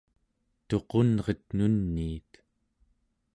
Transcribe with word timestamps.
tuqunret 0.67 1.43
nuniit 1.57 2.31